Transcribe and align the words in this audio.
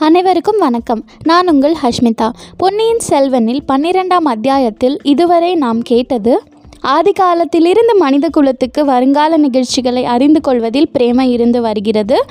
அனைவருக்கும் 0.00 0.58
வணக்கம். 0.58 1.04
நான் 1.24 1.48
உங்கள் 1.48 1.74
ஹஷ்மிதா. 1.82 2.32
பொன்னியின் 2.56 2.98
செல்வனில் 2.98 3.62
பன்னிரெண்டாம் 3.72 4.24
அத்தியாயத்தில் 4.24 4.98
இதுவரை 5.02 5.54
நாம் 5.54 5.82
கேட்டது 5.82 6.42
ஆதி 6.80 7.12
காலத்திலிருந்து 7.12 7.96
மனித 7.96 8.28
குலத்துக்கு 8.28 8.84
வருங்கால 8.84 9.36
நிகழ்ச்சிகளை 9.36 10.04
அறிந்து 10.04 10.40
கொள்வதில் 10.40 10.88
பிரேமை 10.90 11.32
இருந்து 11.32 11.60
வருகிறது. 11.60 12.24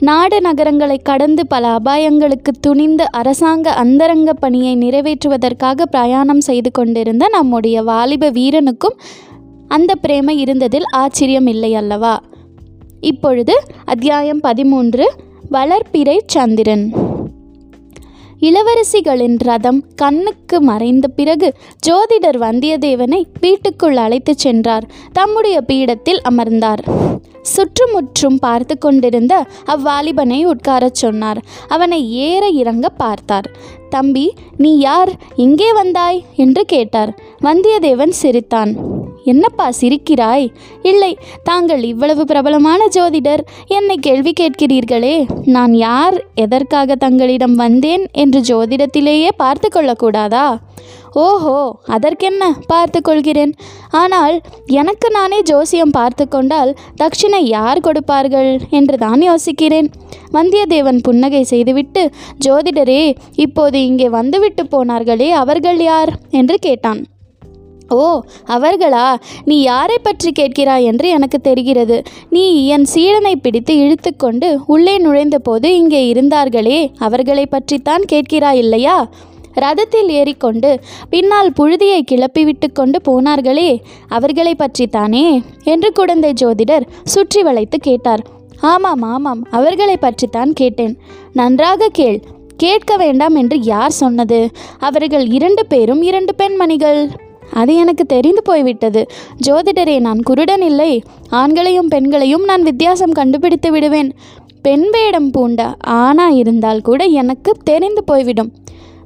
நாடு 0.00 0.40
நகரங்களை 0.40 0.98
கடந்து 0.98 1.46
பல 1.46 1.78
அபாயங்களுக்கு 1.82 2.52
துணிந்து 2.60 3.12
அரசாங்க 3.12 3.70
அந்தரங்க 3.70 4.32
பணியை 4.32 4.76
நிறைவேற்றுவதற்காக 4.76 5.82
பிரயாணம் 5.82 6.40
செய்து 6.40 6.70
கொண்டிருந்த 6.70 7.28
நம்முடைய 7.28 7.82
வாலிப 7.82 8.30
வீரனுக்கும் 8.30 8.98
அந்த 9.68 9.94
பிரேமை 9.94 10.44
இருந்ததில் 10.44 10.84
ஆச்சரியம் 10.90 11.46
இல்லை 11.46 11.74
அல்லவா 11.74 12.22
இப்பொழுது 13.00 13.62
அத்தியாயம் 13.84 14.40
பதிமூன்று 14.40 15.26
வளர்ப்பிறை 15.50 16.18
சந்திரன். 16.26 16.92
இளவரசிகளின் 18.40 19.36
ரதம் 19.38 19.84
கண்ணுக்கு 19.94 20.60
மறைந்த 20.60 21.08
பிறகு 21.08 21.54
ஜோதிடர் 21.86 22.36
வந்தியத்தேவனை 22.36 23.22
வீட்டுக்குள் 23.40 23.96
அழைத்துச் 23.96 24.38
சென்றார். 24.38 24.86
தம்முடைய 25.12 25.60
பீடத்தில் 25.60 26.20
அமர்ந்தார். 26.22 26.84
சுற்றுமுற்றும் 27.42 28.38
பார்த்து 28.38 28.78
கொண்டிருந்த 28.78 29.46
அவ்வாலிபனை 29.66 30.44
உட்காரச் 30.44 30.94
சொன்னார். 30.94 31.44
அவனை 31.68 32.12
ஏற 32.12 32.48
இறங்க 32.48 32.88
பார்த்தார். 32.88 33.50
தம்பி 33.90 34.32
நீ 34.56 34.78
யார்? 34.78 35.18
எங்கே 35.36 35.72
வந்தாய்? 35.72 36.24
என்று 36.36 36.64
கேட்டார். 36.64 37.18
வந்தியத்தேவன் 37.42 38.08
சிரித்தான். 38.08 38.97
என்னப்பா 39.24 39.70
சிரிக்கிறாய்? 39.80 40.46
இல்லை 40.82 41.18
தாங்கள் 41.42 41.82
இவ்வளவு 41.82 42.24
பிரபலமான 42.24 42.80
ஜோதிடர் 42.96 43.42
என்னை 43.66 43.96
கேள்வி 43.96 44.32
கேட்கிறீர்களே. 44.40 45.26
நான் 45.44 45.74
யார் 45.74 46.24
எதற்காக 46.34 46.96
தங்களிடம் 46.96 47.54
வந்தேன் 47.54 48.06
என்று 48.12 48.40
ஜோதிடத்திலேயே 48.40 49.28
பார்த்து 49.36 49.68
கொள்ளக்கூடாதா? 49.68 50.58
ஓஹோ 51.14 51.78
அதற்கென்ன 51.84 52.50
பார்த்து 52.66 53.00
கொள்கிறேன். 53.00 53.52
ஆனால் 53.90 54.40
எனக்கு 54.66 55.10
நானே 55.10 55.42
ஜோசியம் 55.42 55.90
பார்த்து 55.90 56.28
கொண்டால் 56.28 56.76
தட்சிணை 56.96 57.42
யார் 57.46 57.80
கொடுப்பார்கள் 57.80 58.60
என்று 58.70 58.98
தான் 58.98 59.20
யோசிக்கிறேன். 59.20 59.88
வந்தியத்தேவன் 60.32 61.00
புன்னகை 61.00 61.42
செய்துவிட்டு 61.42 62.10
ஜோதிடரே 62.46 63.14
இப்போது 63.36 63.84
இங்கே 63.84 64.08
வந்துவிட்டு 64.08 64.64
போனார்களே 64.66 65.30
அவர்கள் 65.30 65.80
யார்? 65.80 66.12
என்று 66.30 66.58
கேட்டான். 66.58 67.06
ஓ 67.88 68.20
அவர்களா? 68.46 69.16
நீ 69.44 69.60
யாரை 69.60 69.98
பற்றி 69.98 70.32
கேட்கிறாய் 70.38 70.82
என்று 70.82 71.08
எனக்கு 71.08 71.40
தெரிகிறது. 71.40 72.02
நீ 72.30 72.66
என் 72.66 72.86
சீடனை 72.94 73.34
பிடித்து 73.34 73.74
இழுத்துக்கொண்டு 73.76 74.56
உள்ளே 74.66 74.98
நுழைந்தபோது 74.98 75.64
இங்கே 75.64 76.12
இருந்தார்களே 76.12 76.90
அவர்களை 76.98 77.46
பற்றித்தான் 77.46 78.04
கேட்கிறாய் 78.12 78.52
இல்லையா? 78.52 79.08
ரதத்தில் 79.54 80.06
ஏறிக்கொண்டு 80.06 80.80
பின்னால் 81.10 81.52
புழுதியை 81.56 82.00
கிளப்பி 82.00 82.44
விட்டு 82.44 82.72
கொண்டு 82.72 82.98
போனார்களே 83.08 83.78
அவர்களை 84.08 84.56
பற்றித்தானே? 84.58 85.42
என்று 85.64 85.92
குழந்தை 85.92 86.32
ஜோதிடர் 86.40 86.86
சுற்றி 87.04 87.42
வளைத்து 87.42 87.78
கேட்டார். 87.78 88.24
ஆமாம் 88.60 89.02
ஆமாம் 89.02 89.46
அவர்களை 89.50 89.96
பற்றித்தான் 89.96 90.52
கேட்டேன். 90.52 90.98
நன்றாக 91.32 91.88
கேள் 91.88 92.20
கேட்க 92.56 92.96
வேண்டாம் 92.96 93.34
என்று 93.34 93.60
யார் 93.62 93.90
சொன்னது? 93.90 94.50
அவர்கள் 94.78 95.26
இரண்டு 95.26 95.66
பேரும் 95.66 96.02
இரண்டு 96.02 96.34
பெண்மணிகள். 96.34 97.10
அது 97.52 97.74
எனக்கு 97.74 98.06
தெரிந்து 98.06 98.42
போய்விட்டது. 98.42 99.06
ஜோதிடரே 99.46 100.00
நான் 100.00 100.22
குருடன் 100.22 100.62
இல்லை. 100.62 101.02
ஆண்களையும் 101.30 101.88
பெண்களையும் 101.88 102.44
நான் 102.44 102.62
வித்தியாசம் 102.62 103.12
கண்டுபிடித்து 103.12 103.70
விடுவேன். 103.70 104.12
பெண் 104.62 104.90
வேடம் 104.90 105.30
பூண்ட 105.30 105.76
ஆணா 105.86 106.26
இருந்தால் 106.28 106.82
கூட 106.82 107.04
எனக்கு 107.04 107.52
தெரிந்து 107.64 108.04
போய்விடும். 108.04 108.52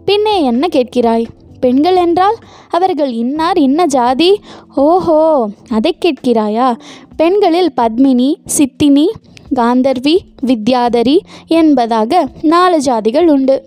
பின்னே 0.05 0.43
என்ன 0.43 0.67
கேட்கிறாய்? 0.73 1.25
பெண்கள் 1.61 1.97
என்றால் 1.97 2.35
அவர்கள் 2.69 3.13
இன்னார் 3.13 3.59
இன்ன 3.59 3.87
ஜாதி? 3.87 4.41
ஓஹோ 4.75 5.49
அதை 5.71 5.97
கேட்கிறாயா? 6.05 6.79
பெண்களில் 7.17 7.73
பத்மினி 7.77 8.35
சித்தினி 8.59 9.07
காந்தர்வி 9.55 10.19
வித்யாதரி 10.47 11.19
என்பதாக 11.47 12.29
நாலு 12.43 12.79
ஜாதிகள் 12.79 13.27
உண்டு. 13.27 13.65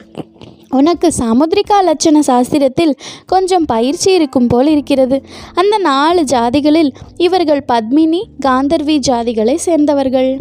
உனக்கு 0.75 1.07
சாமுத்ரிகா 1.19 1.77
லட்சண 1.81 2.19
சாஸ்திரத்தில் 2.27 2.93
கொஞ்சம் 3.25 3.65
பயிற்சி 3.65 4.09
இருக்கும் 4.13 4.47
போல் 4.47 4.67
இருக்கிறது. 4.67 5.17
அந்த 5.53 5.77
நாலு 5.77 6.23
ஜாதிகளில் 6.31 6.91
இவர்கள் 7.17 7.65
பத்மினி 7.73 8.21
காந்தர்வி 8.45 8.97
ஜாதிகளை 9.07 9.55
சேர்ந்தவர்கள். 9.55 10.31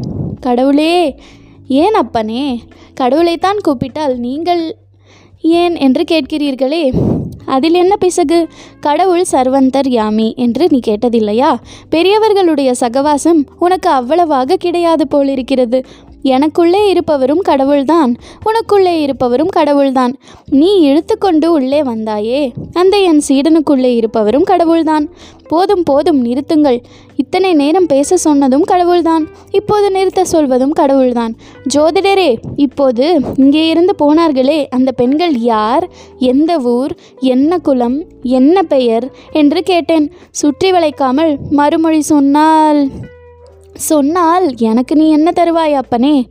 கடவுளே 0.40 0.96
ஏன் 1.68 1.94
அப்பனே? 1.94 2.62
கடவுளைத்தான் 3.00 3.60
கூப்பிட்டால் 3.62 4.16
நீங்கள் 4.18 4.76
ஏன் 5.40 5.76
என்று 5.76 6.04
கேட்கிறீர்களே? 6.10 6.84
அதில் 7.46 7.74
என்ன 7.74 7.96
பிசகு? 7.96 8.38
கடவுள் 8.80 9.24
சர்வந்தர் 9.32 9.88
யாமி 9.88 10.28
என்று 10.34 10.66
நீ 10.70 10.80
கேட்டதில்லையா? 10.86 11.50
பெரியவர்களுடைய 11.90 12.72
சகவாசம் 12.80 13.40
உனக்கு 13.58 13.90
அவ்வளவாக 13.90 14.56
கிடையாது 14.56 15.06
போலிருக்கிறது 15.08 15.78
எனக்குள்ளே 16.24 16.88
இருப்பவரும் 16.88 17.38
கடவுள்தான். 17.38 18.16
உனக்குள்ளே 18.44 19.00
இருப்பவரும் 19.00 19.48
கடவுள்தான். 19.48 20.16
நீ 20.50 20.86
இழுத்துக்கொண்டு 20.88 21.46
உள்ளே 21.46 21.82
வந்தாயே. 21.82 22.52
அந்த 22.72 22.96
என் 22.96 23.22
சீடனுக்குள்ளே 23.28 23.94
இருப்பவரும் 23.94 24.42
கடவுள்தான். 24.42 25.10
போதும் 25.48 25.82
போதும் 25.82 26.24
நிறுத்துங்கள். 26.24 26.82
இத்தனை 27.16 27.54
நேரம் 27.54 27.86
பேச 27.86 28.16
சொன்னதும் 28.16 28.62
கடவுள்தான். 28.62 29.28
இப்போது 29.50 29.90
நிறுத்த 29.90 30.24
சொல்வதும் 30.24 30.72
கடவுள்தான். 30.72 31.36
ஜோதிடரே 31.74 32.36
இப்போது 32.56 33.20
இங்கே 33.36 33.68
இருந்து 33.68 33.94
போனார்களே 33.98 34.66
அந்த 34.66 34.92
பெண்கள் 34.92 35.38
யார்? 35.38 35.88
எந்த 36.18 36.58
ஊர்? 36.58 36.96
என்ன 37.18 37.58
குலம்? 37.58 38.04
என்ன 38.22 38.62
பெயர்? 38.62 39.10
என்று 39.32 39.62
கேட்டேன். 39.62 40.12
சுற்றி 40.30 40.70
வளைக்காமல் 40.70 41.36
மறுமொழி 41.50 42.00
சொன்னால் 42.00 42.88
சொன்னால் 43.74 44.56
எனக்கு 44.56 44.96
நீ 44.96 45.10
என்ன 45.10 45.32
தருவாய் 45.36 45.72
அப்பனே? 45.72 46.26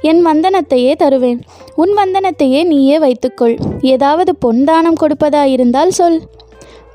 என் 0.00 0.26
வந்தனத்தையே 0.26 0.96
தருவேன். 0.96 1.40
உன் 1.74 1.90
வந்தனத்தையே 1.96 2.64
நீயே 2.64 2.98
வைத்துக்கொள். 2.98 3.58
ஏதாவது 3.80 4.36
பொன் 4.36 4.64
தானம் 4.64 4.96
கொடுப்பதாயிருந்தால் 5.00 5.88
சொல். 5.88 6.20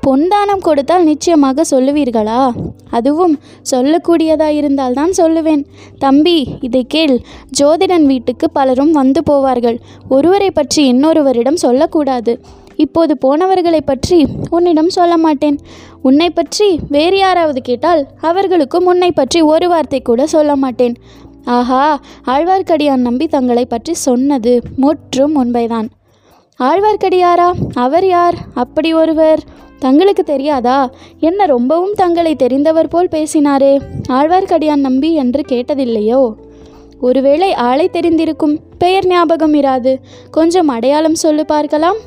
பொன் 0.00 0.28
தானம் 0.28 0.60
கொடுத்தால் 0.60 1.04
நிச்சயமாக 1.04 1.64
சொல்லுவீர்களா? 1.70 2.50
அதுவும் 2.90 3.38
சொல்லக்கூடியதாயிருந்தால் 3.70 4.92
தான் 4.92 5.10
சொல்லுவேன். 5.16 5.64
தம்பி 5.98 6.48
இதை 6.60 6.84
கேள். 6.88 7.20
ஜோதிடன் 7.60 8.04
வீட்டுக்கு 8.04 8.50
பலரும் 8.50 8.92
வந்து 8.92 9.22
போவார்கள். 9.30 9.78
ஒருவரை 10.08 10.50
பற்றி 10.50 10.92
இன்னொருவரிடம் 10.92 11.54
சொல்லக்கூடாது. 11.54 12.40
இப்போது 12.84 13.12
போனவர்களை 13.24 13.80
பற்றி 13.84 14.18
உன்னிடம் 14.50 14.90
சொல்ல 14.96 15.14
மாட்டேன். 15.16 15.58
உன்னை 16.02 16.30
பற்றி 16.30 16.68
வேறு 16.88 17.16
யாராவது 17.18 17.60
கேட்டால் 17.60 18.02
அவர்களுக்கும் 18.20 18.84
உன்னை 18.84 19.12
பற்றி 19.12 19.40
ஒரு 19.52 19.68
வார்த்தை 19.68 20.00
கூட 20.00 20.26
சொல்ல 20.26 20.56
மாட்டேன். 20.56 20.96
ஆஹா 21.44 21.84
ஆழ்வார்க்கடியான் 22.26 23.06
நம்பி 23.08 23.26
தங்களை 23.26 23.64
பற்றி 23.64 23.94
சொன்னது 23.94 24.52
முற்றும் 24.76 25.34
உண்மைதான். 25.34 25.88
ஆழ்வார்க்கடியாரா? 26.60 27.48
அவர் 27.74 28.06
யார்? 28.06 28.36
அப்படி 28.54 28.90
ஒருவர்? 28.94 29.40
தங்களுக்கு 29.78 30.22
தெரியாதா? 30.24 30.78
என்ன 31.20 31.46
ரொம்பவும் 31.46 31.92
தங்களை 31.92 32.32
தெரிந்தவர் 32.34 32.90
போல் 32.90 33.10
பேசினாரே. 33.10 33.72
ஆழ்வார்க்கடியான் 34.08 34.86
நம்பி 34.88 35.10
என்று 35.14 35.42
கேட்டதில்லையோ? 35.48 36.22
ஒருவேளை 37.00 37.50
ஆளை 37.54 37.88
தெரிந்திருக்கும் 37.92 38.54
பெயர் 38.78 39.06
ஞாபகம் 39.06 39.54
இராது. 39.54 39.92
கொஞ்சம் 40.30 40.68
அடையாளம் 40.68 41.20
சொல்லு 41.24 41.46
பார்க்கலாம். 41.46 42.00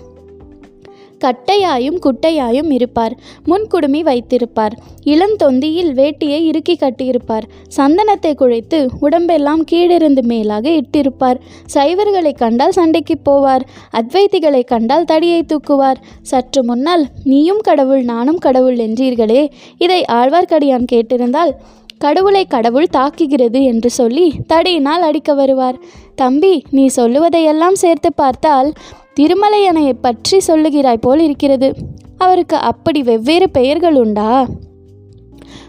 கட்டையாயும் 1.23 1.97
குட்டையாயும் 2.05 2.71
இருப்பார். 2.71 3.13
முன்குடுமி 3.45 4.01
வைத்திருப்பார். 4.01 4.75
இளந்தொந்தியில் 5.03 5.91
வேட்டியை 5.93 6.39
இறுக்கி 6.41 6.77
கட்டியிருப்பார். 6.81 7.47
சந்தனத்தை 7.77 8.33
குழைத்து 8.35 8.79
உடம்பெல்லாம் 8.99 9.63
கீழிருந்து 9.63 10.23
மேலாக 10.23 10.69
இட்டிருப்பார். 10.69 11.41
சைவர்களை 11.73 12.33
கண்டால் 12.33 12.71
சண்டைக்கு 12.71 13.17
போவார். 13.29 13.65
அத்வைதிகளை 13.93 14.63
கண்டால் 14.63 15.05
தடியை 15.05 15.43
தூக்குவார். 15.43 16.01
சற்று 16.21 16.63
முன்னால் 16.63 17.05
நீயும் 17.23 17.61
கடவுள் 17.61 18.03
நானும் 18.03 18.37
கடவுள் 18.37 18.79
என்றீர்களே. 18.87 19.43
இதை 19.77 20.01
ஆழ்வார்க்கடியான் 20.11 20.89
கேட்டிருந்தால் 20.91 21.53
கடவுளை 21.97 22.45
கடவுள் 22.45 22.93
தாக்குகிறது 22.93 23.59
என்று 23.63 23.89
சொல்லி 23.89 24.27
தடியினால் 24.53 25.03
அடிக்க 25.07 25.33
வருவார். 25.33 25.77
தம்பி 26.15 26.53
நீ 26.71 26.85
சொல்லுவதையெல்லாம் 26.95 27.77
சேர்த்து 27.83 28.09
பார்த்தால் 28.13 28.69
திருமலையனையை 29.19 29.93
பற்றி 30.01 30.37
சொல்லுகிறாய் 30.47 31.01
போல் 31.01 31.19
இருக்கிறது. 31.19 31.73
அவருக்கு 32.17 32.57
அப்படி 32.57 33.03
வெவ்வேறு 33.03 33.49
பெயர்கள் 33.49 33.95
உண்டா? 33.95 34.47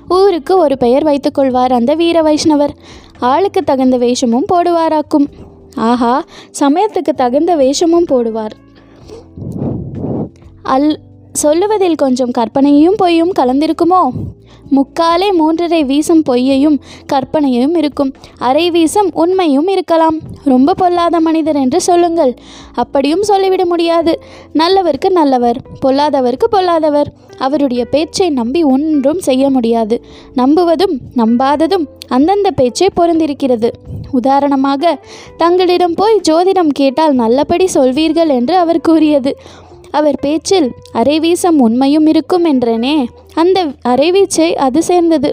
ஊருக்கு 0.08 0.58
ஒரு 0.58 0.76
பெயர் 0.78 1.04
வைத்துக்கொள்வார் 1.04 1.72
அந்த 1.72 1.94
வீர 1.94 2.22
வைஷ்ணவர். 2.22 2.74
ஆளுக்கு 3.18 3.62
தகுந்த 3.62 3.96
வேஷமும் 3.96 4.44
போடுவாராக்கும். 4.52 5.26
ஆஹா 5.76 6.24
சமயத்துக்கு 6.60 7.14
தகுந்த 7.16 7.56
வேஷமும் 7.56 8.06
போடுவார். 8.10 8.54
அல் 10.62 11.00
சொல்லுவதில் 11.32 11.94
கொஞ்சம் 11.94 12.30
கற்பனையும் 12.30 12.94
பொய்யும் 12.96 13.32
கலந்திருக்குமோ? 13.38 14.08
முக்காலே 14.70 15.30
மூன்றரை 15.38 15.84
வீசம் 15.84 16.22
பொய்யையும் 16.28 16.80
கற்பனையும் 17.06 17.74
இருக்கும். 17.74 18.12
அரை 18.38 18.70
வீசம் 18.70 19.10
உண்மையும் 19.12 19.68
இருக்கலாம். 19.68 20.18
ரொம்ப 20.44 20.74
பொல்லாத 20.74 21.20
மனிதர் 21.20 21.56
என்று 21.56 21.80
சொல்லுங்கள். 21.80 22.34
அப்படியும் 22.74 23.22
சொல்லிவிட 23.22 23.66
முடியாது. 23.66 24.22
நல்லவருக்கு 24.54 25.10
நல்லவர் 25.10 25.56
பொல்லாதவருக்கு 25.86 26.44
பொல்லாதவர். 26.50 27.12
அவருடைய 27.38 27.84
பேச்சை 27.84 28.30
நம்பி 28.30 28.62
ஒன்றும் 28.62 29.20
செய்ய 29.20 29.50
முடியாது. 29.50 30.04
நம்புவதும் 30.36 30.98
நம்பாததும் 31.16 31.86
அந்தந்த 32.08 32.50
பேச்சே 32.50 32.88
பொருந்திருக்கிறது. 32.96 33.70
உதாரணமாக 34.10 35.04
தங்களிடம் 35.36 35.94
போய் 35.94 36.20
ஜோதிடம் 36.28 36.68
கேட்டால் 36.72 37.14
நல்லபடி 37.14 37.68
சொல்வீர்கள் 37.74 38.28
என்று 38.28 38.56
அவர் 38.56 38.80
கூறியது. 38.80 39.36
அவர் 39.92 40.18
பேச்சில் 40.20 40.68
அரைவீசம் 40.94 41.58
உண்மையும் 41.58 42.06
இருக்கும் 42.06 42.44
என்றேனே. 42.44 42.96
அந்த 43.34 43.64
அரைவீச்சை 43.88 44.52
அது 44.66 44.82
சேர்ந்தது. 44.82 45.32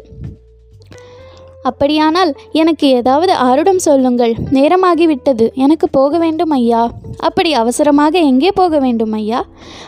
அப்படியானால் 1.63 2.29
எனக்கு 2.51 2.88
ஏதாவது 2.88 3.33
ஆருடம் 3.33 3.81
சொல்லுங்கள். 3.88 4.33
நேரமாகிவிட்டது. 4.51 5.45
எனக்கு 5.53 5.89
போக 5.89 6.17
வேண்டும் 6.17 6.50
ஐயா. 6.50 6.91
அப்படி 7.17 7.53
அவசரமாக 7.53 8.19
எங்கே 8.19 8.51
போக 8.51 8.79
வேண்டும் 8.79 9.11
ஐயா? 9.11 9.45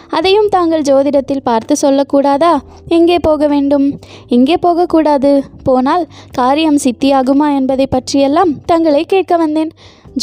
அதையும் 0.10 0.50
தாங்கள் 0.50 0.82
ஜோதிடத்தில் 0.82 1.44
பார்த்து 1.44 1.76
சொல்லக்கூடாதா? 1.82 2.54
எங்கே 2.88 3.20
போக 3.20 3.48
வேண்டும்? 3.48 4.00
எங்கே 4.28 4.58
போகக்கூடாது? 4.58 5.44
போனால் 5.64 6.08
காரியம் 6.32 6.82
சித்தியாகுமா 6.84 7.56
என்பதை 7.56 7.88
பற்றியெல்லாம் 7.88 8.54
தங்களை 8.66 9.04
கேட்க 9.04 9.38
வந்தேன். 9.38 9.72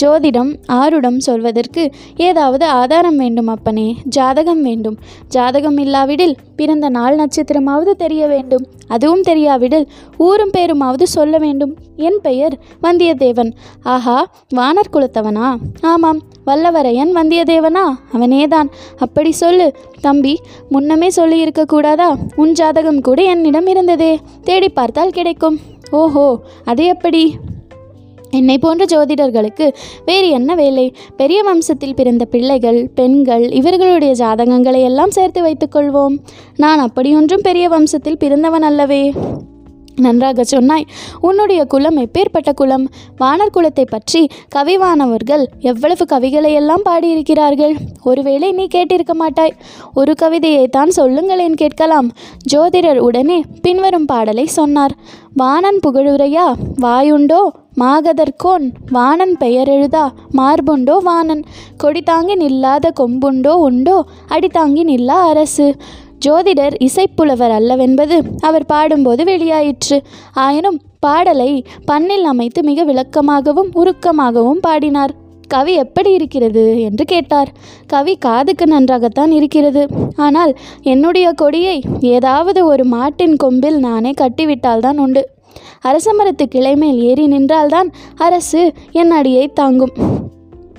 ஜோதிடம் 0.00 0.54
ஆருடம் 0.68 1.16
சொல்வதற்கு 1.16 1.90
ஏதாவது 2.16 2.66
ஆதாரம் 2.66 3.16
வேண்டும் 3.16 3.46
அப்பனே 3.46 3.96
ஜாதகம் 4.04 4.62
வேண்டும். 4.62 4.98
ஜாதகம் 5.28 5.78
இல்லாவிடில் 5.78 6.36
பிறந்த 6.56 6.88
நாள் 6.88 7.16
நட்சத்திரமாவது 7.16 7.90
தெரிய 7.90 8.26
வேண்டும். 8.26 8.66
அதுவும் 8.86 9.20
தெரியாவிடில் 9.20 9.88
ஊரும் 10.16 10.50
பேருமாவது 10.56 11.02
சொல்ல 11.02 11.38
வேண்டும். 11.38 11.76
என் 11.96 12.18
பெயர் 12.22 12.58
வந்தியத்தேவன். 12.82 13.52
ஆஹா 13.82 14.30
வானர் 14.54 14.92
குலத்தவனா? 14.92 15.56
ஆமாம் 15.80 16.20
வல்லவரையன் 16.46 17.16
வந்தியத்தேவனா? 17.16 17.84
அவனேதான். 18.12 18.70
அப்படி 18.98 19.32
சொல்லு. 19.32 19.74
தம்பி 20.00 20.40
முன்னமே 20.68 21.10
சொல்லியிருக்க 21.10 21.64
கூடாதா? 21.64 22.16
உன் 22.36 22.52
ஜாதகம் 22.52 23.00
கூட 23.00 23.22
என்னிடம் 23.22 23.66
இருந்ததே. 23.66 24.18
தேடி 24.42 24.68
பார்த்தால் 24.68 25.10
கிடைக்கும். 25.10 25.58
ஓஹோ 25.90 26.40
அது 26.64 26.84
எப்படி? 26.84 27.36
என்னை 28.30 28.58
போன்ற 28.58 28.84
ஜோதிடர்களுக்கு 28.84 29.74
வேறு 30.04 30.28
என்ன 30.28 30.54
வேலை? 30.54 30.94
பெரிய 31.16 31.44
வம்சத்தில் 31.44 31.94
பிறந்த 31.94 32.24
பிள்ளைகள் 32.24 32.90
பெண்கள் 32.94 33.50
இவர்களுடைய 33.50 34.26
ஜாதகங்களை 34.26 34.82
எல்லாம் 34.82 35.10
சேர்த்து 35.10 35.42
வைத்துக்கொள்வோம் 35.42 36.18
நான் 36.56 36.78
அப்படியொன்றும் 36.78 37.40
பெரிய 37.42 37.68
வம்சத்தில் 37.68 38.18
பிறந்தவன் 38.18 38.62
அல்லவே. 38.62 39.12
நன்றாக 39.98 40.44
சொன்னாய். 40.44 40.86
உன்னுடைய 41.20 41.64
குலம் 41.64 41.96
எப்பேற்பட்ட 41.96 42.52
குலம்? 42.54 42.86
வானர் 43.20 43.54
குலத்தை 43.56 43.84
பற்றி 43.90 44.28
கவிவானவர்கள் 44.56 45.44
எவ்வளவு 45.60 46.04
கவிகளை 46.04 46.52
எல்லாம் 46.52 46.86
பாடியிருக்கிறார்கள்? 46.88 47.74
ஒருவேளை 48.02 48.52
நீ 48.52 48.66
கேட்டிருக்க 48.74 49.12
மாட்டாய். 49.12 49.56
ஒரு 49.94 50.14
கவிதையை 50.14 50.66
தான் 50.68 50.90
சொல்லுங்களேன் 50.90 51.54
கேட்கலாம். 51.54 52.10
ஜோதிடர் 52.54 52.98
உடனே 52.98 53.42
பின்வரும் 53.62 54.04
பாடலை 54.04 54.46
சொன்னார். 54.46 54.96
வானன் 55.36 55.80
புகழுரையா? 55.86 56.46
வாயுண்டோ? 56.82 57.40
மாகதற்கோன்? 57.80 58.64
வானன் 58.90 59.34
பெயரெழுதா? 59.40 60.04
மார்புண்டோ 60.36 60.96
வானன் 61.08 61.42
கொடி 61.76 62.00
தாங்கி 62.00 62.34
நில்லாத 62.34 62.90
கொம்புண்டோ 63.00 63.52
உண்டோ? 63.68 64.04
அடி 64.28 64.48
தாங்கி 64.48 64.82
நில்லா 64.82 65.18
அரசு? 65.28 65.74
ஜோதிடர் 66.26 66.74
இசைப்புலவர் 66.80 67.54
அல்லவென்பது 67.58 68.20
அவர் 68.40 68.66
பாடும்போது 68.66 69.24
வெளியாயிற்று. 69.24 69.98
ஆயினும் 70.32 70.80
பாடலை 71.00 71.64
பண்ணில் 71.84 72.24
அமைத்து 72.24 72.62
மிக 72.62 72.84
விளக்கமாகவும் 72.84 73.70
உருக்கமாகவும் 73.74 74.60
பாடினார். 74.60 75.14
கவி 75.48 75.74
எப்படி 75.74 76.12
இருக்கிறது 76.12 76.80
என்று 76.80 77.04
கேட்டார். 77.04 77.52
கவி 77.86 78.16
காதுக்கு 78.16 78.66
நன்றாகத்தான் 78.66 79.30
இருக்கிறது. 79.30 79.86
ஆனால் 80.16 80.56
என்னுடைய 80.82 81.32
கொடியை 81.32 81.82
ஏதாவது 82.00 82.66
ஒரு 82.66 82.84
மாட்டின் 82.84 83.36
கொம்பில் 83.36 83.78
நானே 83.78 84.14
கட்டிவிட்டால்தான் 84.20 84.96
உண்டு. 84.96 85.28
அரசமரத்து 85.84 86.46
கிளைமேல் 86.54 86.98
ஏறி 86.98 87.26
நின்றால்தான் 87.26 87.90
அரசு 88.16 88.72
என் 88.92 89.10
அடியை 89.10 89.52
தாங்கும். 89.52 90.17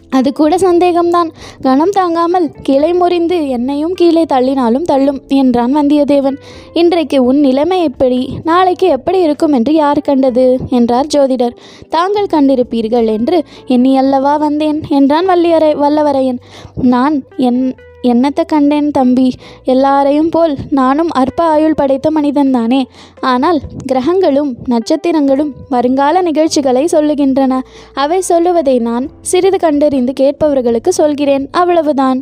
அது 0.09 0.33
கூட 0.33 0.55
சந்தேகம்தான். 0.55 1.29
கணம் 1.61 1.89
தாங்காமல் 1.89 2.51
கிளை 2.61 2.93
முறிந்து 2.93 3.49
என்னையும் 3.49 3.93
கீழே 3.93 4.23
தள்ளினாலும் 4.23 4.81
தள்ளும் 4.81 5.21
என்றான் 5.27 5.75
வந்தியத்தேவன். 5.75 6.37
இன்றைக்கு 6.73 7.23
உன் 7.23 7.39
நிலைமை 7.39 7.83
எப்படி? 7.83 8.39
நாளைக்கு 8.43 8.87
எப்படி 8.87 9.21
இருக்கும் 9.21 9.51
என்று 9.51 9.73
யார் 9.73 10.01
கண்டது? 10.01 10.57
என்றார் 10.69 11.05
ஜோதிடர். 11.13 11.55
தாங்கள் 11.89 12.31
கண்டிருப்பீர்கள் 12.31 13.05
என்று 13.05 13.43
எண்ணி 13.65 13.97
அல்லவா 13.97 14.37
வந்தேன் 14.37 14.81
என்றான் 14.89 15.29
வள்ளியரை 15.29 15.73
வல்லவரையன். 15.83 16.39
நான் 16.75 17.23
என் 17.37 17.75
என்னத்தை 18.03 18.45
கண்டேன் 18.45 18.91
தம்பி? 18.91 19.33
எல்லாரையும் 19.63 20.29
போல் 20.29 20.57
நானும் 20.69 21.09
அற்ப 21.09 21.43
ஆயுள் 21.43 21.75
படைத்த 21.75 22.09
மனிதன்தானே 22.09 22.83
ஆனால் 23.19 23.59
கிரகங்களும் 23.85 24.55
நட்சத்திரங்களும் 24.69 25.51
வருங்கால 25.69 26.21
நிகழ்ச்சிகளை 26.21 26.85
சொல்லுகின்றன. 26.91 27.59
அவை 27.93 28.21
சொல்லுவதை 28.21 28.79
நான் 28.79 29.09
சிறிது 29.21 29.59
கண்டறிந்து 29.59 30.13
கேட்பவர்களுக்கு 30.19 30.89
சொல்கிறேன். 30.89 31.47
அவ்வளவுதான். 31.51 32.21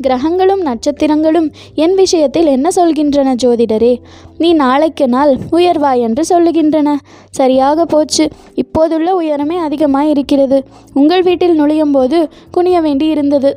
கிரகங்களும் 0.00 0.62
நட்சத்திரங்களும் 0.62 1.52
என் 1.74 1.94
விஷயத்தில் 1.94 2.46
என்ன 2.46 2.68
சொல்கின்றன 2.76 3.34
ஜோதிடரே? 3.42 4.00
நீ 4.38 4.52
நாளைக்கு 4.52 5.08
நாள் 5.08 5.36
உயர்வாய் 5.50 6.00
என்று 6.00 6.24
சொல்லுகின்றன. 6.28 6.96
சரியாக 7.30 7.84
போச்சு. 7.84 8.28
இப்போதுள்ள 8.54 9.20
உயரமே 9.20 9.58
அதிகமாக 9.58 10.08
இருக்கிறது 10.08 10.64
உங்கள் 10.94 11.22
வீட்டில் 11.22 11.54
நுழையும் 11.54 11.90
போது 11.90 12.28
குனிய 12.50 12.80
வேண்டி 12.80 13.06
இருந்தது 13.06 13.56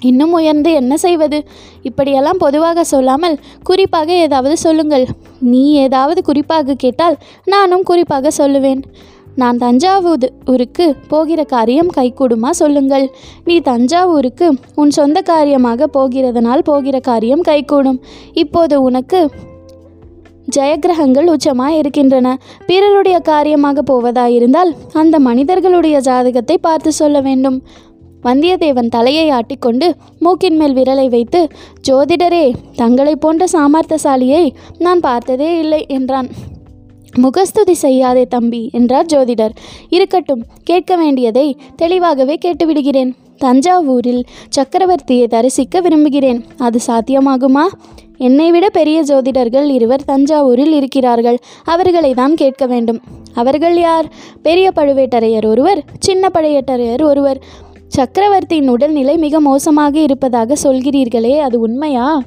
இன்னும் 0.00 0.32
உயர்ந்து 0.32 0.72
என்ன 0.72 0.96
செய்வது? 0.96 1.44
இப்படியெல்லாம் 1.82 2.38
பொதுவாக 2.38 2.84
சொல்லாமல் 2.84 3.38
குறிப்பாக 3.62 4.12
ஏதாவது 4.12 4.56
சொல்லுங்கள். 4.56 5.06
நீ 5.40 5.72
ஏதாவது 5.72 6.22
குறிப்பாக 6.22 6.74
கேட்டால் 6.74 7.16
நானும் 7.44 7.82
குறிப்பாக 7.82 8.30
சொல்லுவேன். 8.38 8.82
நான் 9.34 9.58
தஞ்சாவூர் 9.58 10.32
ஊருக்கு 10.44 10.96
போகிற 11.08 11.44
காரியம் 11.44 11.90
கைகூடுமா 11.96 12.50
சொல்லுங்கள். 12.50 13.10
நீ 13.44 13.58
தஞ்சாவூருக்கு 13.58 14.54
உன் 14.74 14.90
சொந்த 14.90 15.20
காரியமாக 15.20 15.88
போகிறதனால் 15.92 16.58
போகிற 16.58 17.00
காரியம் 17.00 17.40
கைகூடும். 17.40 18.00
இப்போது 18.32 18.82
உனக்கு 18.82 19.30
ஜெயக்கிரகங்கள் 20.56 21.30
உச்சமாக 21.32 21.76
இருக்கின்றன. 21.76 22.36
பிறருடைய 22.66 23.18
காரியமாக 23.18 23.82
போவதாயிருந்தால் 23.82 24.74
அந்த 24.92 25.18
மனிதர்களுடைய 25.18 26.00
ஜாதகத்தை 26.00 26.58
பார்த்து 26.58 26.92
சொல்ல 26.92 27.20
வேண்டும். 27.20 27.62
வந்தியத்தேவன் 28.22 28.88
தலையை 28.88 29.30
ஆட்டிக்கொண்டு 29.30 29.92
மூக்கின் 30.18 30.56
மேல் 30.56 30.74
விரலை 30.74 31.08
வைத்து 31.08 31.48
ஜோதிடரே 31.88 32.54
தங்களைப் 32.76 33.20
போன்ற 33.20 33.46
சாமர்த்தசாலியை 33.52 34.50
நான் 34.78 35.00
பார்த்ததே 35.00 35.58
இல்லை 35.58 35.84
என்றான். 35.88 36.28
முகஸ்துதி 37.16 37.74
செய்யாதே 37.74 38.24
தம்பி 38.24 38.70
என்றார் 38.72 39.06
ஜோதிடர். 39.06 39.50
இருக்கட்டும் 39.88 40.44
கேட்க 40.62 40.96
வேண்டியதை 40.96 41.56
தெளிவாகவே 41.76 42.38
கேட்டுவிடுகிறேன். 42.44 43.12
தஞ்சாவூரில் 43.44 44.22
சக்கரவர்த்தியை 44.56 45.26
தரிசிக்க 45.26 45.80
விரும்புகிறேன். 45.80 46.44
அது 46.58 46.78
சாத்தியமாகுமா? 46.86 47.66
என்னை 48.18 48.50
விட 48.50 48.68
பெரிய 48.68 49.02
ஜோதிடர்கள் 49.02 49.68
இருவர் 49.68 50.04
தஞ்சாவூரில் 50.08 50.72
இருக்கிறார்கள். 50.72 51.38
அவர்களை 51.64 52.14
தான் 52.14 52.34
கேட்க 52.34 52.66
வேண்டும். 52.66 53.00
அவர்கள் 53.34 53.78
யார்? 53.78 54.12
பெரிய 54.42 54.70
பழுவேட்டரையர் 54.76 55.46
ஒருவர் 55.46 55.84
சின்ன 55.98 56.28
பழையட்டரையர் 56.34 57.02
ஒருவர். 57.02 57.42
சக்கரவர்த்தியின் 57.88 58.68
உடல்நிலை 58.68 59.16
மிக 59.16 59.40
மோசமாக 59.40 59.98
இருப்பதாக 59.98 60.56
சொல்கிறீர்களே 60.62 61.38
அது 61.38 61.60
உண்மையா? 61.60 62.22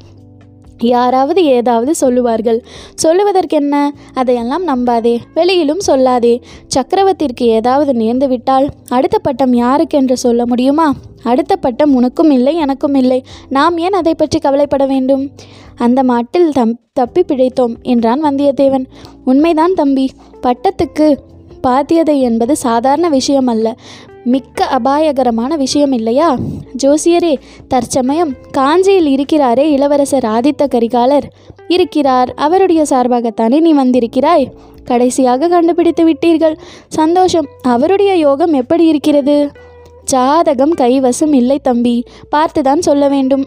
யாராவது 0.79 1.45
ஏதாவது 1.45 1.95
சொல்லுவார்கள். 1.95 2.63
சொல்லுவதற்கென்ன? 3.03 3.89
அதையெல்லாம் 4.13 4.67
நம்பாதே 4.67 5.17
வெளியிலும் 5.33 5.79
சொல்லாதே. 5.87 6.41
சக்கரவர்த்திற்கு 6.75 7.41
ஏதாவது 7.41 7.93
நேர்ந்து 7.93 8.27
விட்டால் 8.27 8.69
அடுத்த 8.89 9.19
பட்டம் 9.19 9.53
யாருக்கென்று 9.53 10.13
சொல்ல 10.13 10.45
முடியுமா? 10.45 10.93
அடுத்த 11.23 11.55
பட்டம் 11.55 11.95
உனக்கும் 11.95 12.31
இல்லை 12.31 12.55
எனக்கும் 12.55 12.93
இல்லை. 12.93 13.23
நாம் 13.49 13.77
ஏன் 13.77 13.93
அதை 13.93 14.15
பற்றி 14.15 14.39
கவலைப்பட 14.39 14.85
வேண்டும்? 14.85 15.29
அந்த 15.75 16.03
மாட்டில் 16.03 16.51
தம் 16.51 16.79
தப்பி 16.93 17.21
பிழைத்தோம் 17.21 17.81
என்றான் 17.81 18.23
வந்தியத்தேவன். 18.23 18.85
உண்மைதான் 19.25 19.73
தம்பி 19.73 20.09
பட்டத்துக்கு 20.41 21.17
பாத்தியதை 21.67 22.19
என்பது 22.19 22.55
சாதாரண 22.55 23.09
விஷயம் 23.09 23.47
அல்ல 23.47 23.75
மிக்க 24.23 24.65
அபாயகரமான 24.65 25.55
விஷயம் 25.55 25.91
இல்லையா? 25.91 26.37
ஜோசியரே 26.83 27.35
தற்சமயம் 27.67 28.35
காஞ்சியில் 28.51 29.05
இருக்கிறாரே 29.05 29.71
இளவரசர் 29.71 30.23
ஆதித்த 30.23 30.67
கரிகாலர். 30.67 31.23
இருக்கிறார் 31.67 32.33
அவருடைய 32.33 32.85
சார்பாகத்தானே 32.89 33.59
நீ 33.59 33.73
வந்திருக்கிறாய்? 33.73 34.51
கடைசியாக 34.83 35.47
கண்டுபிடித்து 35.47 36.09
விட்டீர்கள். 36.09 36.57
சந்தோஷம் 36.87 37.45
அவருடைய 37.61 38.15
யோகம் 38.15 38.53
எப்படி 38.53 38.87
இருக்கிறது? 38.87 39.51
ஜாதகம் 40.03 40.73
கைவசம் 40.75 41.33
இல்லை 41.33 41.59
தம்பி 41.59 42.03
பார்த்துதான் 42.35 42.79
சொல்ல 42.79 43.07
வேண்டும். 43.09 43.45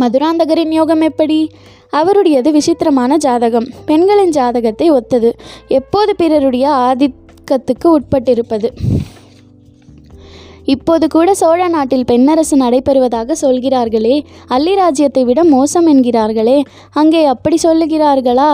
மதுராந்தகரின் 0.00 0.70
யோகம் 0.70 1.00
எப்படி? 1.00 1.50
அவருடையது 1.90 2.52
விசித்திரமான 2.52 3.16
ஜாதகம். 3.16 3.66
பெண்களின் 3.86 4.30
ஜாதகத்தை 4.30 4.90
ஒத்தது. 4.90 5.34
எப்போது 5.68 6.16
பிறருடைய 6.16 6.68
ஆதிக்கத்துக்கு 6.68 7.84
உட்பட்டிருப்பது? 7.84 8.70
இப்போது 10.66 11.08
கூட 11.08 11.34
சோழ 11.34 11.68
நாட்டில் 11.68 12.04
பெண்ணரசு 12.12 12.56
நடைபெறுவதாக 12.56 13.32
சொல்கிறார்களே. 13.32 14.24
அல்லி 14.46 14.74
ராஜ்யத்தை 14.74 15.24
விட 15.24 15.44
மோசம் 15.44 15.86
என்கிறார்களே. 15.86 16.58
அங்கே 16.92 17.24
அப்படி 17.24 17.58
சொல்லுகிறார்களா? 17.62 18.50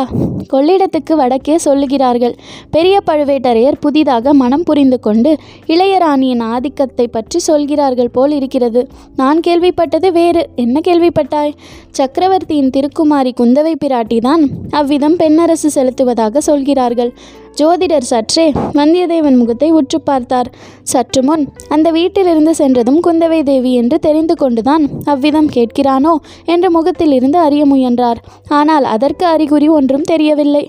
கொள்ளிடத்துக்கு 0.52 1.14
வடக்கே 1.16 1.58
சொல்லுகிறார்கள். 1.64 2.34
பெரிய 2.70 2.98
பழுவேட்டரையர் 3.10 3.80
புதிதாக 3.80 4.34
மனம் 4.34 4.62
புரிந்து 4.62 5.00
கொண்டு 5.00 5.36
இளையராணியின் 5.66 6.42
ஆதிக்கத்தை 6.42 7.06
பற்றி 7.08 7.38
சொல்கிறார்கள் 7.38 8.10
போல் 8.10 8.30
இருக்கிறது. 8.30 8.88
நான் 9.16 9.40
கேள்விப்பட்டது 9.46 10.12
வேறு. 10.12 10.48
என்ன 10.56 10.80
கேள்விப்பட்டாய்? 10.88 11.54
சக்கரவர்த்தியின் 11.90 12.70
திருக்குமாரி 12.76 13.32
குந்தவை 13.40 13.74
பிராட்டிதான் 13.84 14.44
அவ்விதம் 14.70 15.16
பெண்ணரசு 15.16 15.70
செலுத்துவதாக 15.74 16.38
சொல்கிறார்கள். 16.38 17.12
ஜோதிடர் 17.60 18.08
சற்றே 18.10 18.46
வந்தியத்தேவன் 18.78 19.38
முகத்தை 19.40 19.68
உற்று 19.78 19.98
பார்த்தார். 20.00 20.48
சற்று 20.92 21.20
முன் 21.22 21.44
அந்த 21.68 21.88
வீட்டிலிருந்து 21.90 22.54
சென்றதும் 22.54 23.00
குந்தவை 23.06 23.40
தேவி 23.42 23.72
என்று 23.74 23.98
தெரிந்து 23.98 24.34
கொண்டுதான் 24.34 24.84
அவ்விதம் 25.04 25.50
கேட்கிறானோ 25.56 26.14
என்று 26.54 26.70
முகத்திலிருந்து 26.70 27.38
அறிய 27.38 27.64
முயன்றார். 27.66 28.20
ஆனால் 28.60 28.86
அதற்கு 28.94 29.26
அறிகுறி 29.26 29.68
ஒன்றும் 29.78 30.08
தெரியவில்லை. 30.12 30.64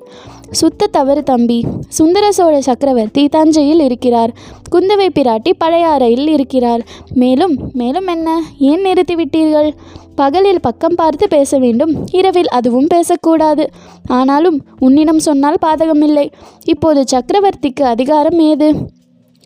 சுத்த 0.60 0.88
தவறு 0.88 1.22
தம்பி 1.24 1.60
சுந்தர 1.98 2.26
சோழ 2.32 2.56
சக்கரவர்த்தி 2.62 3.24
தஞ்சையில் 3.36 3.80
இருக்கிறார். 3.80 4.32
குந்தவை 4.74 5.08
பிராட்டி 5.18 5.52
பழையாறையில் 5.64 6.28
இருக்கிறார். 6.28 6.82
மேலும் 7.22 7.56
மேலும் 7.74 8.08
என்ன? 8.08 8.30
ஏன் 8.72 8.86
நிறுத்திவிட்டீர்கள்? 8.86 9.70
பகலில் 10.16 10.62
பக்கம் 10.62 10.96
பார்த்து 10.96 11.28
பேச 11.28 11.58
வேண்டும். 11.58 12.08
இரவில் 12.12 12.48
அதுவும் 12.48 12.88
பேசக்கூடாது. 12.88 13.70
ஆனாலும் 14.08 14.64
உன்னிடம் 14.80 15.20
சொன்னால் 15.20 15.58
பாதகமில்லை. 15.66 16.32
இப்போது 16.66 17.04
சக்கரவர்த்திக்கு 17.12 17.82
அதிகாரம் 17.82 18.40
ஏது? 18.40 18.76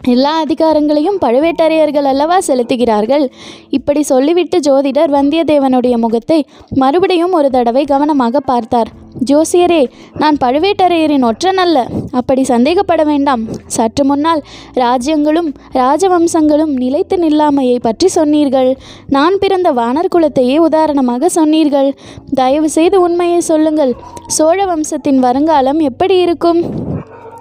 எல்லா 0.04 0.32
அதிகாரங்களையும் 0.44 1.18
பழுவேட்டரையர்கள் 1.24 2.08
அல்லவா 2.12 2.38
செலுத்துகிறார்கள்? 2.48 3.26
இப்படி 3.70 4.02
சொல்லிவிட்டு 4.04 4.60
ஜோதிடர் 4.60 5.12
வந்தியத்தேவனுடைய 5.16 5.96
முகத்தை 5.98 6.46
மறுபடியும் 6.70 7.32
ஒரு 7.32 7.50
தடவை 7.50 7.84
கவனமாக 7.86 8.40
பார்த்தார். 8.40 8.92
ஜோசியரே 9.30 9.82
நான் 10.22 10.38
பழுவேட்டரையரின் 10.44 11.26
ஒற்றன் 11.30 11.58
அல்ல 11.58 11.78
அப்படி 12.12 12.44
சந்தேகப்பட 12.44 13.04
வேண்டாம். 13.04 13.44
சற்று 13.66 14.06
முன்னால் 14.06 14.42
ராஜ்யங்களும் 14.74 15.50
ராஜவம்சங்களும் 15.74 16.74
நிலைத்து 16.84 17.18
நில்லாமையை 17.18 17.78
பற்றி 17.80 18.08
சொன்னீர்கள். 18.08 18.78
நான் 19.18 19.38
பிறந்த 19.38 19.72
வானர் 19.72 20.14
குலத்தையே 20.16 20.58
உதாரணமாக 20.58 21.30
சொன்னீர்கள். 21.30 21.92
தயவு 22.34 22.70
செய்து 22.70 23.02
உண்மையை 23.02 23.40
சொல்லுங்கள். 23.40 23.96
சோழ 24.28 24.66
வம்சத்தின் 24.66 25.20
வருங்காலம் 25.20 25.80
எப்படி 25.80 26.18
இருக்கும்? 26.20 26.62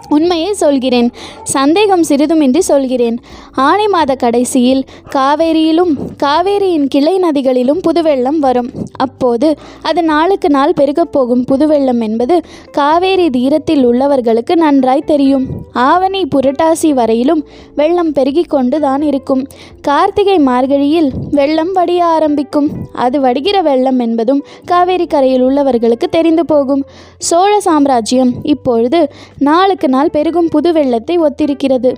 உண்மையை 0.09 0.53
சொல்கிறேன் 0.53 1.11
சந்தேகம் 1.43 2.03
சிறிதுமின்றி 2.03 2.59
சொல்கிறேன். 2.59 3.19
ஆணி 3.53 3.87
மாத 3.87 4.15
கடைசியில் 4.15 4.85
காவேரியிலும் 5.15 5.93
காவேரியின் 6.23 6.87
கிளை 6.89 7.19
நதிகளிலும் 7.19 7.81
புதுவெள்ளம் 7.81 8.39
வரும். 8.39 8.71
அப்போது 8.97 9.57
அது 9.83 10.03
நாளுக்கு 10.03 10.51
நாள் 10.51 10.73
பெருகப் 10.73 11.13
போகும் 11.13 11.45
புதுவெள்ளம் 11.45 12.01
என்பது 12.01 12.41
காவேரி 12.71 13.31
தீரத்தில் 13.31 13.89
உள்ளவர்களுக்கு 13.89 14.55
நன்றாய் 14.55 15.03
தெரியும். 15.07 15.47
ஆவணி 15.73 16.29
புரட்டாசி 16.37 16.91
வரையிலும் 16.91 17.47
வெள்ளம் 17.75 18.13
பெருகிக் 18.13 18.51
கொண்டு 18.51 18.81
தான் 18.81 19.03
இருக்கும். 19.03 19.47
கார்த்திகை 19.81 20.39
மார்கழியில் 20.39 21.11
வெள்ளம் 21.31 21.73
வடிய 21.73 22.05
ஆரம்பிக்கும். 22.05 22.71
அது 22.93 23.21
வடிகிற 23.21 23.63
வெள்ளம் 23.63 23.99
என்பதும் 23.99 24.45
காவேரி 24.65 25.07
கரையில் 25.07 25.43
உள்ளவர்களுக்கு 25.43 26.05
தெரிந்து 26.11 26.47
போகும். 26.47 26.85
சோழ 27.19 27.61
சாம்ராஜ்யம் 27.61 28.35
இப்பொழுது 28.43 29.13
நாளுக்கு 29.39 29.89
நாள் 29.97 30.15
பெருகும் 30.17 30.49
புது 30.49 30.73
வெள்ளத்தை 30.73 31.19
ஒத்திருக்கிறது. 31.19 31.93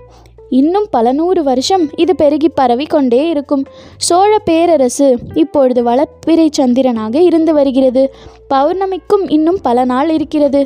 இன்னும் 0.51 0.87
பல 0.91 1.13
நூறு 1.13 1.41
வருஷம் 1.43 1.83
இது 1.97 2.13
பெருகி 2.17 2.49
பரவி 2.49 2.85
கொண்டே 2.85 3.23
இருக்கும். 3.29 3.65
சோழ 3.97 4.39
பேரரசு 4.39 5.09
இப்பொழுது 5.35 5.81
வளப்பிறை 5.85 6.47
சந்திரனாக 6.59 7.17
இருந்து 7.21 7.53
வருகிறது. 7.55 8.03
பௌர்ணமிக்கும் 8.55 9.25
இன்னும் 9.29 9.59
பல 9.63 9.85
நாள் 9.85 10.11
இருக்கிறது. 10.11 10.63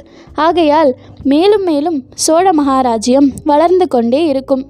ஆகையால் 0.46 0.92
மேலும் 1.22 1.62
மேலும் 1.62 1.98
சோழ 2.26 2.50
மகாராஜ்யம் 2.50 3.28
வளர்ந்து 3.44 3.88
கொண்டே 3.88 4.22
இருக்கும். 4.26 4.64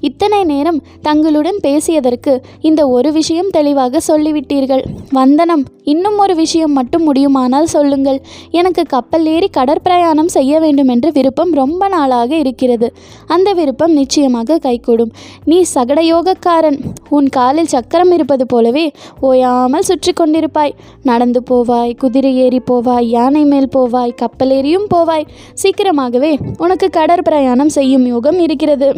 இத்தனை 0.00 0.44
நேரம் 0.44 0.82
தங்களுடன் 1.02 1.58
பேசியதற்கு 1.62 2.42
இந்த 2.60 2.88
ஒரு 2.88 3.12
விஷயம் 3.12 3.50
தெளிவாக 3.50 4.00
சொல்லிவிட்டீர்கள். 4.08 4.84
வந்தனம் 5.10 5.64
இன்னும் 5.82 6.18
ஒரு 6.18 6.34
விஷயம் 6.34 6.72
மட்டும் 6.72 7.02
முடியுமானால் 7.02 7.64
சொல்லுங்கள். 7.64 8.20
எனக்கு 8.50 8.82
கப்பல் 8.82 9.26
ஏறி 9.26 9.48
கடற்பிரயாணம் 9.56 10.32
செய்ய 10.36 10.60
வேண்டும் 10.60 10.88
என்ற 10.88 11.10
விருப்பம் 11.10 11.52
ரொம்ப 11.52 11.88
நாளாக 11.88 12.36
இருக்கிறது. 12.36 12.92
அந்த 13.26 13.52
விருப்பம் 13.52 13.92
நிச்சயமாக 13.92 14.58
கைகூடும். 14.58 15.12
நீ 15.44 15.64
சகடயோகக்காரன் 15.74 16.78
உன் 17.08 17.28
காலில் 17.28 17.72
சக்கரம் 17.74 18.12
இருப்பது 18.12 18.46
போலவே 18.46 18.92
ஓயாமல் 19.20 19.82
சுற்றி 19.82 20.12
கொண்டிருப்பாய். 20.12 20.76
நடந்து 21.02 21.42
போவாய் 21.50 21.96
குதிரை 21.96 22.36
ஏறி 22.36 22.60
போவாய் 22.70 23.08
யானை 23.16 23.44
மேல் 23.44 23.72
போவாய் 23.76 24.14
கப்பல் 24.14 24.50
ஏறியும் 24.50 24.88
போவாய். 24.94 25.26
சீக்கிரமாகவே 25.54 26.38
உனக்கு 26.58 26.88
கடற்பிரயாணம் 26.98 27.74
செய்யும் 27.78 28.06
யோகம் 28.06 28.38
இருக்கிறது. 28.38 28.90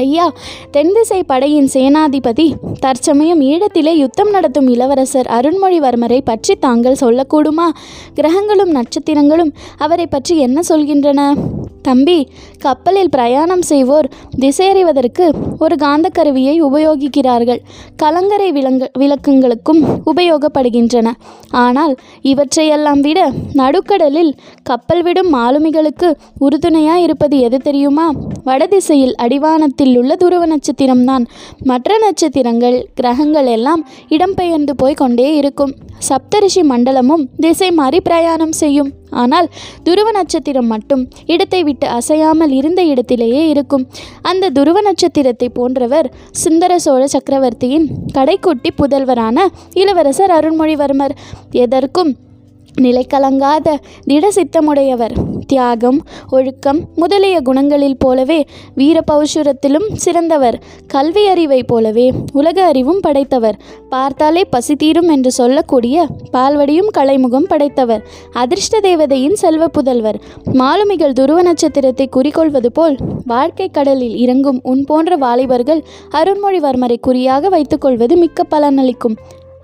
ஐயா 0.00 0.26
தென்திசை 0.74 1.20
படையின் 1.30 1.68
சேனாதிபதி 1.74 2.46
தற்சமயம் 2.84 3.40
ஈழத்திலே 3.50 3.92
யுத்தம் 4.02 4.30
நடத்தும் 4.30 4.68
இளவரசர் 4.74 5.28
அருண்மொழிவர்மரை 5.36 6.20
பற்றி 6.24 6.54
தாங்கள் 6.66 7.00
சொல்லக்கூடுமா? 7.00 7.68
கிரகங்களும் 8.18 8.74
நட்சத்திரங்களும் 8.78 9.54
அவரை 9.78 10.06
பற்றி 10.06 10.36
என்ன 10.46 10.60
சொல்கின்றன? 10.68 11.20
தம்பி 11.82 12.16
கப்பலில் 12.64 13.10
பிரயாணம் 13.14 13.62
செய்வோர் 13.62 14.06
திசையறிவதற்கு 14.40 15.26
ஒரு 15.58 15.74
காந்த 15.76 16.06
கருவியை 16.08 16.54
உபயோகிக்கிறார்கள். 16.62 17.60
கலங்கரை 18.02 18.48
விலங்கு 18.56 18.86
விளக்குங்களுக்கும் 19.02 19.80
உபயோகப்படுகின்றன. 20.10 21.08
ஆனால் 21.64 21.94
இவற்றையெல்லாம் 22.32 23.02
விட 23.06 23.20
நடுக்கடலில் 23.60 24.32
கப்பல் 24.62 25.02
விடும் 25.02 25.30
மாலுமிகளுக்கு 25.36 26.10
உறுதுணையாக 26.46 27.04
இருப்பது 27.06 27.38
எது 27.48 27.60
தெரியுமா? 27.68 28.06
வடதிசையில் 28.48 29.14
அடிவானத்தில் 29.24 29.94
உள்ள 30.00 30.12
துருவ 30.22 30.44
நட்சத்திரம்தான். 30.52 31.24
மற்ற 31.70 31.98
நட்சத்திரங்கள் 32.04 32.78
கிரகங்கள் 32.98 33.50
எல்லாம் 33.56 33.82
இடம்பெயர்ந்து 34.16 34.74
போய் 34.82 35.00
கொண்டே 35.02 35.28
இருக்கும். 35.40 35.74
சப்தரிஷி 36.08 36.62
மண்டலமும் 36.70 37.24
திசை 37.44 37.70
மாறி 37.78 38.00
பிரயாணம் 38.08 38.54
செய்யும். 38.62 38.90
ஆனால் 39.20 39.46
துருவ 39.86 40.08
நட்சத்திரம் 40.16 40.68
மட்டும் 40.72 41.02
இடத்தை 41.34 41.60
விட்டு 41.68 41.86
அசையாமல் 41.98 42.52
இருந்த 42.58 42.80
இடத்திலேயே 42.92 43.42
இருக்கும். 43.52 43.84
அந்த 44.30 44.50
துருவ 44.58 44.80
நட்சத்திரத்தை 44.88 45.48
போன்றவர் 45.58 46.08
சுந்தர 46.44 46.72
சோழ 46.86 47.02
சக்கரவர்த்தியின் 47.14 47.88
கடைக்குட்டி 48.16 48.72
புதல்வரான 48.80 49.46
இளவரசர் 49.82 50.34
அருண்மொழிவர்மர் 50.38 51.16
எதற்கும் 51.64 52.12
நிலைக்கலங்காத 52.80 53.76
திட 54.04 54.28
சித்தமுடையவர் 54.28 55.14
தியாகம் 55.46 55.98
ஒழுக்கம் 56.30 56.80
முதலிய 56.94 57.36
குணங்களில் 57.40 57.98
போலவே 57.98 58.46
வீர 58.74 59.02
பௌஷுரத்திலும் 59.12 59.86
சிறந்தவர். 59.94 60.56
கல்வி 60.86 61.26
அறிவை 61.26 61.62
போலவே 61.62 62.12
உலக 62.32 62.64
அறிவும் 62.64 63.00
படைத்தவர். 63.00 63.56
பார்த்தாலே 63.88 64.44
பசி 64.44 64.76
தீரும் 64.76 65.08
என்று 65.08 65.30
சொல்லக்கூடிய 65.30 66.06
பால்வடியும் 66.32 66.90
கலைமுகம் 66.98 67.48
படைத்தவர். 67.48 68.04
அதிர்ஷ்ட 68.32 68.80
தேவதையின் 68.80 69.34
செல்வ 69.34 69.66
புதல்வர். 69.66 70.20
மாலுமிகள் 70.52 71.12
துருவ 71.12 71.42
நட்சத்திரத்தை 71.42 72.08
குறிக்கொள்வது 72.16 72.66
போல் 72.66 72.96
வாழ்க்கை 73.24 73.68
கடலில் 73.68 74.16
இறங்கும் 74.16 74.60
உன் 74.62 74.84
போன்ற 74.84 75.16
வாலிபர்கள் 75.16 75.84
அருண்மொழிவர்மரை 76.10 76.96
குறியாக 77.00 77.48
வைத்துக்கொள்வது 77.48 78.16
மிக்க 78.16 78.46
பலனளிக்கும். 78.50 79.18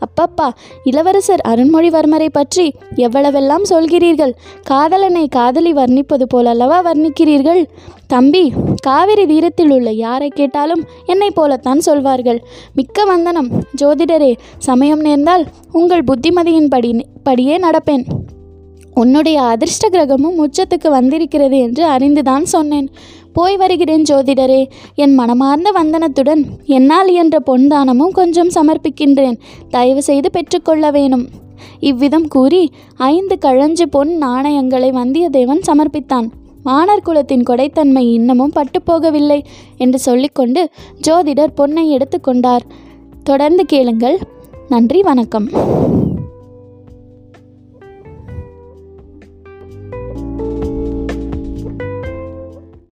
அப்பப்பா 0.04 0.48
இளவரசர் 0.84 1.42
அருண்மொழிவர்மரை 1.48 2.28
பற்றி 2.32 2.66
எவ்வளவெல்லாம் 2.96 3.66
சொல்கிறீர்கள்? 3.70 4.32
காதலனை 4.62 5.24
காதலி 5.28 5.72
வர்ணிப்பது 5.72 6.26
போலல்லவா 6.34 6.78
வர்ணிக்கிறீர்கள்? 6.88 7.62
தம்பி 8.06 8.44
காவிரி 8.82 9.24
தீரத்தில் 9.26 9.70
உள்ள 9.70 9.90
யாரை 9.90 10.28
கேட்டாலும் 10.28 10.82
என்னை 11.06 11.30
போலத்தான் 11.30 11.80
சொல்வார்கள். 11.80 12.40
மிக்க 12.74 13.04
வந்தனம். 13.04 13.50
ஜோதிடரே 13.82 14.32
சமயம் 14.58 15.00
நேர்ந்தால் 15.00 15.46
உங்கள் 15.72 16.06
புத்திமதியின் 16.10 16.68
படி 16.68 16.90
படியே 17.22 17.58
நடப்பேன். 17.58 18.06
உன்னுடைய 18.94 19.38
அதிர்ஷ்ட 19.42 19.84
கிரகமும் 19.88 20.40
உச்சத்துக்கு 20.44 20.88
வந்திருக்கிறது 20.88 21.58
என்று 21.58 21.84
அறிந்துதான் 21.86 22.44
சொன்னேன். 22.54 22.88
போய் 23.34 23.56
வருகிறேன் 23.56 24.04
ஜோதிடரே. 24.10 24.60
என் 24.94 25.14
மனமார்ந்த 25.14 25.70
வந்தனத்துடன் 25.78 26.42
என்னால் 26.76 27.10
இயன்ற 27.10 27.40
பொன் 27.40 27.66
தானமும் 27.68 28.12
கொஞ்சம் 28.12 28.52
சமர்ப்பிக்கின்றேன். 28.54 29.38
தயவு 29.70 30.02
செய்து 30.02 30.30
பெற்றுக்கொள்ள 30.30 30.90
வேணும். 30.90 31.26
இவ்விதம் 31.80 32.28
கூறி 32.28 32.62
ஐந்து 33.10 33.38
கழஞ்சு 33.40 33.86
பொன் 33.90 34.12
நாணயங்களை 34.16 34.90
வந்தியத்தேவன் 34.90 35.62
சமர்ப்பித்தான். 35.66 36.28
வானர் 36.64 37.02
குலத்தின் 37.02 37.42
கொடைத்தன்மை 37.42 38.04
இன்னமும் 38.12 38.52
பட்டுப்போகவில்லை 38.54 39.40
என்று 39.76 39.98
சொல்லிக்கொண்டு 39.98 40.62
ஜோதிடர் 41.08 41.56
பொன்னை 41.56 41.84
எடுத்துக்கொண்டார் 41.90 42.66
தொடர்ந்து 43.22 43.64
கேளுங்கள். 43.66 44.18
நன்றி 44.68 45.02
வணக்கம். 45.02 45.48